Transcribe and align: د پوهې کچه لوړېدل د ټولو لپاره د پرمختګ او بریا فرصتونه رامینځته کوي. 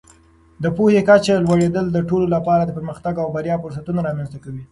د 0.63 0.65
پوهې 0.77 1.01
کچه 1.09 1.33
لوړېدل 1.45 1.85
د 1.91 1.97
ټولو 2.09 2.25
لپاره 2.35 2.63
د 2.65 2.71
پرمختګ 2.77 3.13
او 3.19 3.27
بریا 3.35 3.55
فرصتونه 3.63 3.99
رامینځته 4.07 4.37
کوي. 4.43 4.59